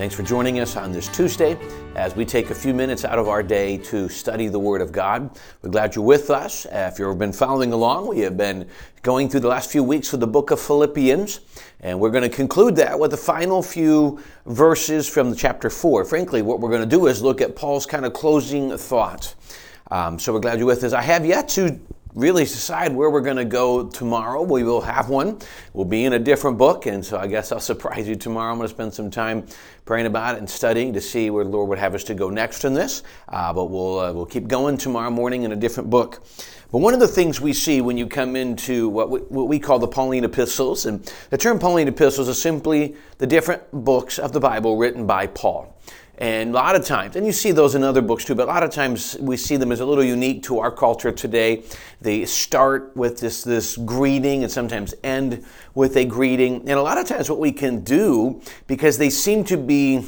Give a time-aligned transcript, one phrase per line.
[0.00, 1.58] Thanks for joining us on this Tuesday
[1.94, 4.92] as we take a few minutes out of our day to study the Word of
[4.92, 5.38] God.
[5.60, 6.66] We're glad you're with us.
[6.72, 8.66] If you've been following along, we have been
[9.02, 11.40] going through the last few weeks of the book of Philippians,
[11.80, 16.06] and we're going to conclude that with the final few verses from chapter 4.
[16.06, 19.34] Frankly, what we're going to do is look at Paul's kind of closing thoughts.
[19.90, 20.94] Um, so we're glad you're with us.
[20.94, 21.78] I have yet to
[22.14, 24.42] really decide where we're going to go tomorrow.
[24.42, 25.38] We will have one.
[25.72, 28.52] We'll be in a different book, and so I guess I'll surprise you tomorrow.
[28.52, 29.46] I'm going to spend some time
[29.84, 32.30] praying about it and studying to see where the Lord would have us to go
[32.30, 33.02] next in this.
[33.28, 36.22] Uh, but we'll uh, we'll keep going tomorrow morning in a different book.
[36.72, 39.58] But one of the things we see when you come into what we, what we
[39.58, 44.32] call the Pauline epistles, and the term Pauline epistles is simply the different books of
[44.32, 45.76] the Bible written by Paul.
[46.20, 48.52] And a lot of times, and you see those in other books too, but a
[48.52, 51.62] lot of times we see them as a little unique to our culture today.
[52.02, 55.42] They start with this, this greeting and sometimes end
[55.74, 56.56] with a greeting.
[56.56, 60.04] And a lot of times, what we can do, because they seem to be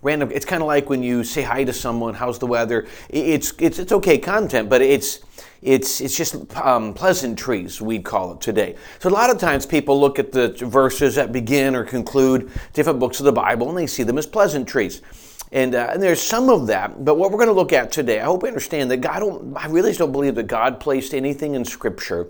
[0.00, 2.86] random, it's kind of like when you say hi to someone, how's the weather?
[3.08, 5.18] It's, it's, it's okay content, but it's,
[5.60, 8.76] it's, it's just um, pleasantries, we'd call it today.
[9.00, 13.00] So a lot of times people look at the verses that begin or conclude different
[13.00, 15.02] books of the Bible and they see them as pleasantries.
[15.50, 18.20] And, uh, and there's some of that, but what we're going to look at today,
[18.20, 21.54] I hope you understand that God don't, I really don't believe that God placed anything
[21.54, 22.28] in Scripture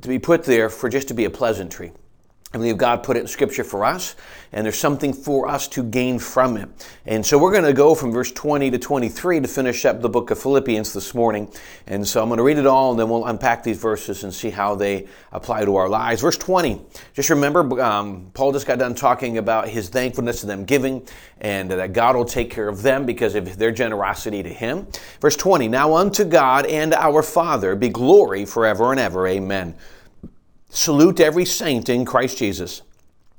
[0.00, 1.92] to be put there for just to be a pleasantry.
[2.52, 4.14] I believe God put it in Scripture for us,
[4.52, 6.68] and there's something for us to gain from it.
[7.04, 10.08] And so we're going to go from verse 20 to 23 to finish up the
[10.08, 11.50] book of Philippians this morning.
[11.88, 14.32] And so I'm going to read it all, and then we'll unpack these verses and
[14.32, 16.22] see how they apply to our lives.
[16.22, 16.80] Verse 20,
[17.14, 21.06] just remember, um, Paul just got done talking about his thankfulness to them giving,
[21.40, 24.86] and that God will take care of them because of their generosity to him.
[25.20, 29.26] Verse 20, now unto God and our Father be glory forever and ever.
[29.26, 29.74] Amen.
[30.68, 32.82] Salute every saint in Christ Jesus.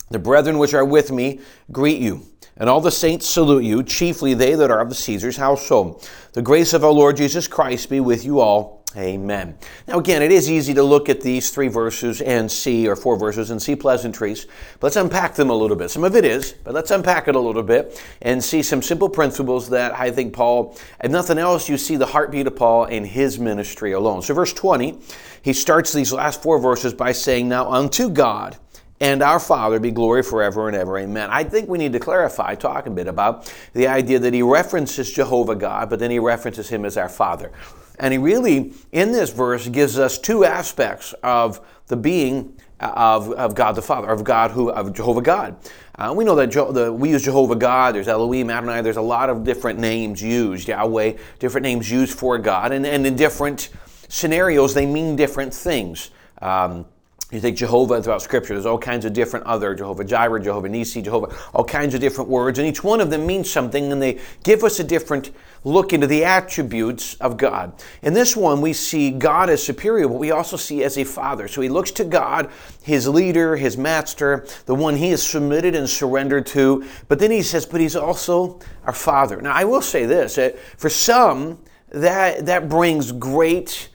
[0.09, 2.23] The brethren which are with me greet you.
[2.55, 6.09] And all the saints salute you, chiefly they that are of the Caesar's household.
[6.33, 8.83] The grace of our Lord Jesus Christ be with you all.
[8.97, 9.55] Amen.
[9.87, 13.15] Now, again, it is easy to look at these three verses and see, or four
[13.15, 14.47] verses, and see pleasantries.
[14.79, 15.91] But let's unpack them a little bit.
[15.91, 19.07] Some of it is, but let's unpack it a little bit and see some simple
[19.07, 23.05] principles that I think Paul, if nothing else, you see the heartbeat of Paul in
[23.05, 24.23] his ministry alone.
[24.23, 24.97] So, verse 20,
[25.43, 28.57] he starts these last four verses by saying, Now unto God,
[28.99, 30.97] and our Father be glory forever and ever.
[30.97, 31.29] Amen.
[31.31, 35.11] I think we need to clarify, talk a bit about the idea that he references
[35.11, 37.51] Jehovah God, but then he references him as our Father.
[37.99, 43.55] And he really, in this verse, gives us two aspects of the being of, of
[43.55, 45.55] God the Father, of God who, of Jehovah God.
[45.95, 49.01] Uh, we know that Je- the, we use Jehovah God, there's Elohim, Adonai, there's a
[49.01, 53.69] lot of different names used, Yahweh, different names used for God, and, and in different
[54.09, 56.11] scenarios, they mean different things.
[56.39, 56.85] Um,
[57.31, 61.03] you take Jehovah throughout Scripture, there's all kinds of different other Jehovah Jireh, Jehovah Nissi,
[61.03, 64.19] Jehovah, all kinds of different words, and each one of them means something, and they
[64.43, 65.31] give us a different
[65.65, 67.73] look into the attributes of God.
[68.01, 71.49] In this one, we see God as superior, but we also see as a father.
[71.49, 72.49] So he looks to God,
[72.81, 77.41] his leader, his master, the one he is submitted and surrendered to, but then he
[77.41, 79.41] says, but he's also our father.
[79.41, 81.59] Now, I will say this that for some,
[81.89, 83.89] that, that brings great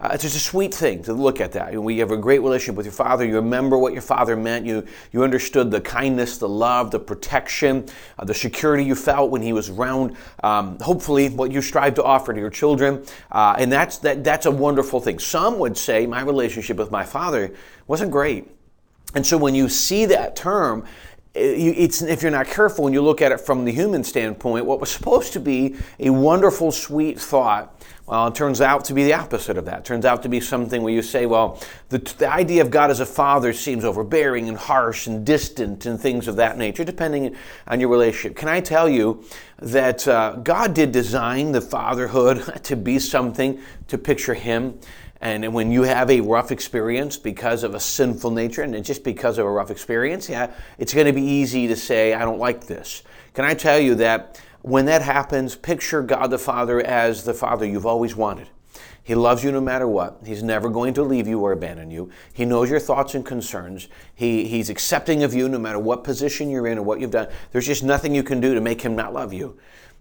[0.00, 1.74] uh, it's just a sweet thing to look at that.
[1.80, 3.24] We have a great relationship with your father.
[3.24, 4.64] You remember what your father meant.
[4.64, 7.86] You, you understood the kindness, the love, the protection,
[8.18, 10.16] uh, the security you felt when he was around.
[10.44, 13.04] Um, hopefully, what you strive to offer to your children.
[13.32, 15.18] Uh, and that's, that, that's a wonderful thing.
[15.18, 17.52] Some would say my relationship with my father
[17.86, 18.48] wasn't great.
[19.14, 20.84] And so when you see that term,
[21.38, 24.90] if you're not careful, and you look at it from the human standpoint, what was
[24.90, 27.74] supposed to be a wonderful, sweet thought
[28.08, 29.80] well, it turns out to be the opposite of that.
[29.80, 31.60] It turns out to be something where you say, well,
[31.90, 36.00] the, the idea of God as a father seems overbearing and harsh and distant and
[36.00, 38.34] things of that nature, depending on your relationship.
[38.34, 39.24] Can I tell you
[39.58, 44.80] that uh, God did design the fatherhood to be something to picture Him?
[45.20, 49.38] And when you have a rough experience because of a sinful nature and just because
[49.38, 52.66] of a rough experience, yeah, it's going to be easy to say, I don't like
[52.66, 53.02] this.
[53.34, 57.66] Can I tell you that when that happens, picture God the Father as the Father
[57.66, 58.48] you've always wanted.
[59.02, 60.20] He loves you no matter what.
[60.26, 62.10] He's never going to leave you or abandon you.
[62.34, 63.88] He knows your thoughts and concerns.
[64.14, 67.28] He, he's accepting of you no matter what position you're in or what you've done.
[67.50, 69.58] There's just nothing you can do to make him not love you.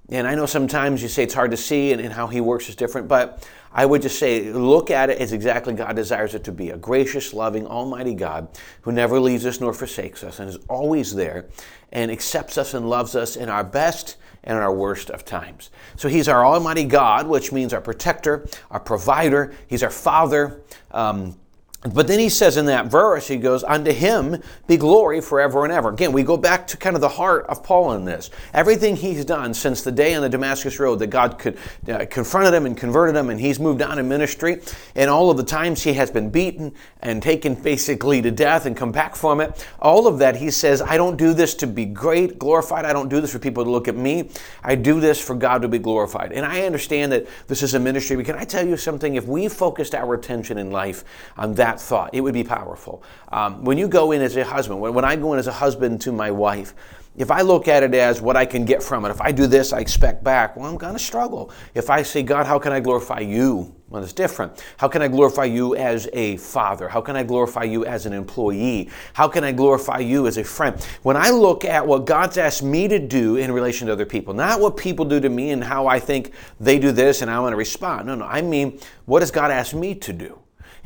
[0.09, 2.69] And I know sometimes you say it's hard to see and, and how He works
[2.69, 6.43] is different, but I would just say look at it as exactly God desires it
[6.45, 8.47] to be a gracious, loving, almighty God
[8.81, 11.47] who never leaves us nor forsakes us and is always there
[11.91, 15.71] and accepts us and loves us in our best and in our worst of times.
[15.97, 20.61] So He's our almighty God, which means our protector, our provider, He's our Father.
[20.91, 21.37] Um,
[21.81, 25.71] but then he says in that verse, he goes, Unto him be glory forever and
[25.71, 25.89] ever.
[25.89, 28.31] Again, we go back to kind of the heart of Paul in this.
[28.51, 31.55] Everything he's done since the day on the Damascus Road that God could,
[31.87, 34.59] uh, confronted him and converted him, and he's moved on in ministry,
[34.95, 38.75] and all of the times he has been beaten and taken basically to death and
[38.75, 41.85] come back from it, all of that he says, I don't do this to be
[41.85, 42.85] great, glorified.
[42.85, 44.31] I don't do this for people to look at me.
[44.63, 46.31] I do this for God to be glorified.
[46.31, 49.13] And I understand that this is a ministry, but can I tell you something?
[49.13, 51.03] If we focused our attention in life
[51.37, 52.09] on that, that thought.
[52.13, 53.03] It would be powerful.
[53.31, 55.51] Um, when you go in as a husband, when, when I go in as a
[55.51, 56.73] husband to my wife,
[57.15, 59.47] if I look at it as what I can get from it, if I do
[59.47, 61.51] this, I expect back, well, I'm going to struggle.
[61.73, 63.73] If I say, God, how can I glorify you?
[63.89, 64.63] Well, it's different.
[64.77, 66.87] How can I glorify you as a father?
[66.87, 68.89] How can I glorify you as an employee?
[69.13, 70.79] How can I glorify you as a friend?
[71.01, 74.35] When I look at what God's asked me to do in relation to other people,
[74.35, 77.39] not what people do to me and how I think they do this and I
[77.39, 78.07] want to respond.
[78.07, 78.25] No, no.
[78.25, 80.37] I mean, what has God asked me to do?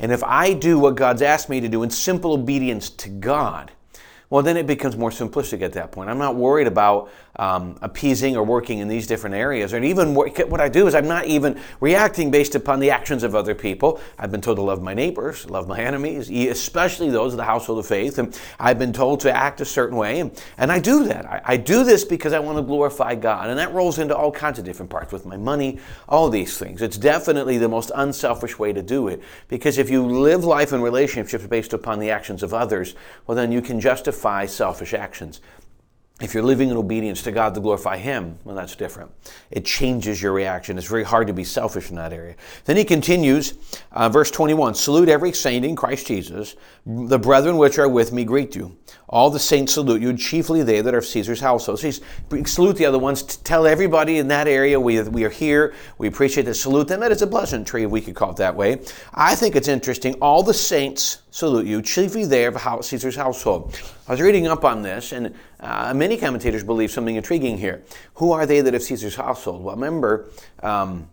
[0.02, 3.70] And if I do what God's asked me to do in simple obedience to God,
[4.32, 6.08] well, then it becomes more simplistic at that point.
[6.08, 9.74] I'm not worried about um, appeasing or working in these different areas.
[9.74, 13.34] And even what I do is I'm not even reacting based upon the actions of
[13.34, 14.00] other people.
[14.18, 17.80] I've been told to love my neighbors, love my enemies, especially those of the household
[17.80, 18.16] of faith.
[18.16, 20.20] And I've been told to act a certain way.
[20.20, 21.26] And, and I do that.
[21.26, 23.50] I, I do this because I want to glorify God.
[23.50, 26.80] And that rolls into all kinds of different parts with my money, all these things.
[26.80, 29.22] It's definitely the most unselfish way to do it.
[29.48, 32.94] Because if you live life in relationships based upon the actions of others,
[33.26, 35.40] well, then you can justify selfish actions.
[36.20, 39.10] If you're living in obedience to God to glorify Him, well, that's different.
[39.50, 40.78] It changes your reaction.
[40.78, 42.36] It's very hard to be selfish in that area.
[42.64, 43.54] Then he continues,
[43.90, 46.54] uh, verse 21 Salute every saint in Christ Jesus.
[46.86, 48.76] The brethren which are with me greet you.
[49.08, 51.80] All the saints salute you, chiefly they that are of Caesar's household.
[51.80, 52.00] So he's
[52.50, 53.22] salute the other ones.
[53.22, 55.74] Tell everybody in that area we, we are here.
[55.98, 57.00] We appreciate the salute them.
[57.00, 58.80] That is a pleasantry, if we could call it that way.
[59.12, 60.14] I think it's interesting.
[60.14, 63.78] All the saints salute you, chiefly they of Caesar's household.
[64.08, 67.82] I was reading up on this, and uh, many commentators believe something intriguing here.
[68.14, 69.62] Who are they that of Caesar's household?
[69.62, 70.28] Well, remember,
[70.62, 71.08] um,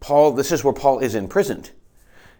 [0.00, 0.32] Paul.
[0.32, 1.70] This is where Paul is imprisoned.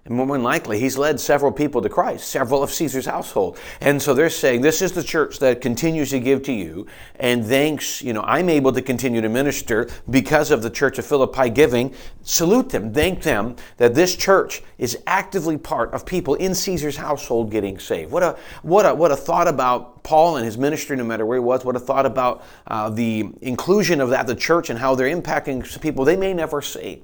[0.07, 3.59] And more than likely, he's led several people to Christ, several of Caesar's household.
[3.81, 6.87] And so they're saying, this is the church that continues to give to you.
[7.17, 11.07] And thanks, you know, I'm able to continue to minister because of the church of
[11.07, 11.95] Philippi giving.
[12.21, 17.51] Salute them, thank them that this church is actively part of people in Caesar's household
[17.51, 18.13] getting saved.
[18.13, 21.39] What a, what a, what a thought about Paul and his ministry, no matter where
[21.39, 21.65] he was.
[21.65, 25.81] What a thought about uh, the inclusion of that, the church, and how they're impacting
[25.81, 27.03] people they may never see.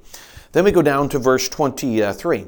[0.52, 2.46] Then we go down to verse 23.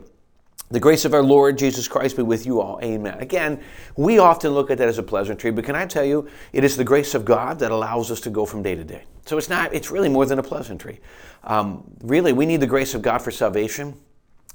[0.72, 2.80] The grace of our Lord Jesus Christ be with you all.
[2.82, 3.18] Amen.
[3.20, 3.60] Again,
[3.94, 6.78] we often look at that as a pleasantry, but can I tell you, it is
[6.78, 9.04] the grace of God that allows us to go from day to day.
[9.26, 11.02] So it's not, it's really more than a pleasantry.
[11.44, 13.92] Um, really, we need the grace of God for salvation.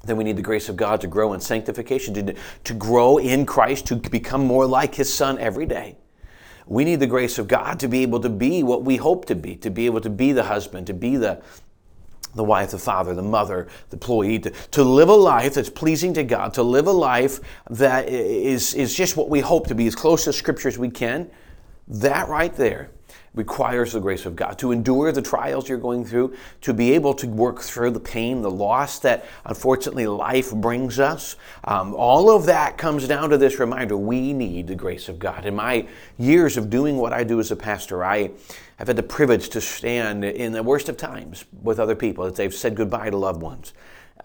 [0.06, 3.46] Then we need the grace of God to grow in sanctification, to, to grow in
[3.46, 5.98] Christ, to become more like His Son every day.
[6.66, 9.36] We need the grace of God to be able to be what we hope to
[9.36, 11.44] be, to be able to be the husband, to be the,
[12.38, 16.13] the wife, the father, the mother, the employee, to, to live a life that's pleasing
[16.13, 17.39] to God, to live a life
[17.69, 20.89] that is, is just what we hope to be, as close to Scripture as we
[20.89, 21.30] can,
[21.88, 22.92] that right there
[23.38, 27.14] requires the grace of God to endure the trials you're going through, to be able
[27.14, 31.35] to work through the pain, the loss that unfortunately life brings us.
[31.64, 35.45] Um, all of that comes down to this reminder we need the grace of God.
[35.45, 38.31] In my years of doing what I do as a pastor, I
[38.78, 42.33] have had the privilege to stand in the worst of times with other people as
[42.33, 43.73] they've said goodbye to loved ones.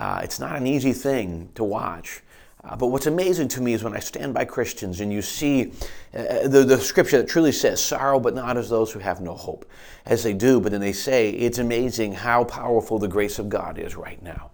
[0.01, 2.23] Uh, it's not an easy thing to watch.
[2.65, 5.73] Uh, but what's amazing to me is when I stand by Christians and you see
[6.15, 9.35] uh, the, the scripture that truly says, sorrow but not as those who have no
[9.35, 9.69] hope,
[10.07, 13.79] as they do, but then they say, it's amazing how powerful the grace of God
[13.79, 14.51] is right now.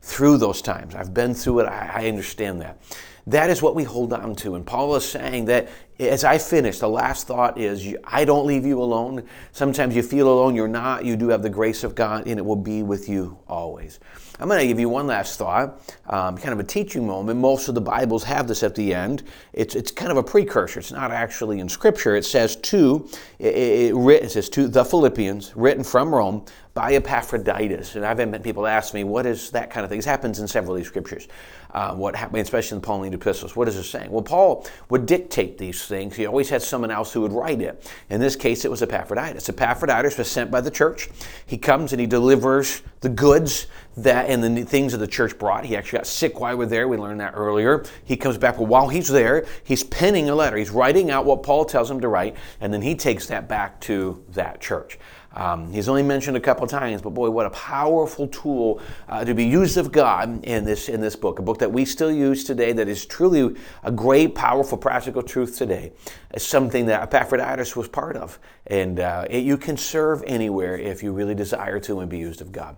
[0.00, 0.94] Through those times.
[0.94, 2.80] I've been through it, I, I understand that.
[3.26, 4.54] That is what we hold on to.
[4.54, 8.64] And Paul is saying that as I finish, the last thought is I don't leave
[8.64, 9.24] you alone.
[9.52, 11.04] Sometimes you feel alone, you're not.
[11.04, 14.00] You do have the grace of God, and it will be with you always.
[14.38, 17.38] I'm going to give you one last thought, um, kind of a teaching moment.
[17.38, 19.22] Most of the Bibles have this at the end.
[19.52, 20.80] It's, it's kind of a precursor.
[20.80, 22.16] It's not actually in Scripture.
[22.16, 23.06] It says to,
[23.38, 27.96] it, it, it says to the Philippians, written from Rome by Epaphroditus.
[27.96, 29.98] And I've had people ask me, what is that kind of thing?
[29.98, 31.28] This happens in several of these scriptures.
[31.72, 33.56] Uh, what happened, especially in the Pauline Epistles.
[33.56, 34.10] What is it saying?
[34.10, 36.16] Well, Paul would dictate these things.
[36.16, 37.90] He always had someone else who would write it.
[38.10, 39.48] In this case, it was Epaphroditus.
[39.48, 41.08] Epaphroditus was sent by the church.
[41.46, 45.64] He comes and he delivers the goods that and the things that the church brought.
[45.64, 46.88] He actually got sick while we were there.
[46.88, 47.84] We learned that earlier.
[48.04, 50.56] He comes back, but while he's there, he's penning a letter.
[50.56, 53.80] He's writing out what Paul tells him to write, and then he takes that back
[53.82, 54.98] to that church.
[55.32, 59.32] Um, he's only mentioned a couple times, but boy, what a powerful tool uh, to
[59.32, 62.42] be used of God in this in this book, a book that we still use
[62.42, 62.72] today.
[62.72, 65.92] That is truly a great, powerful, practical truth today.
[66.32, 71.02] It's something that Epaphroditus was part of, and uh, it, you can serve anywhere if
[71.02, 72.76] you really desire to and be used of God.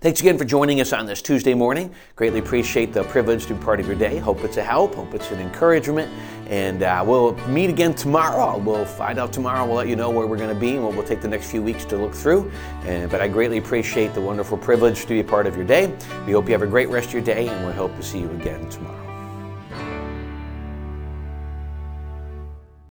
[0.00, 1.92] Thanks again for joining us on this Tuesday morning.
[2.14, 4.18] Greatly appreciate the privilege to be part of your day.
[4.18, 4.94] Hope it's a help.
[4.94, 6.08] Hope it's an encouragement.
[6.46, 8.58] And uh, we'll meet again tomorrow.
[8.58, 9.66] We'll find out tomorrow.
[9.66, 11.50] We'll let you know where we're going to be and what we'll take the next
[11.50, 12.48] few weeks to look through.
[12.84, 15.92] And, but I greatly appreciate the wonderful privilege to be a part of your day.
[16.26, 18.20] We hope you have a great rest of your day, and we hope to see
[18.20, 19.07] you again tomorrow.